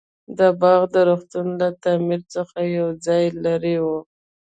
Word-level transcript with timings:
دا 0.37 0.47
باغ 0.61 0.81
د 0.93 0.95
روغتون 1.09 1.47
له 1.61 1.69
تعمير 1.83 2.21
څخه 2.35 2.57
يو 2.77 2.87
څه 3.03 3.15
لرې 3.43 3.75
و. 3.83 3.85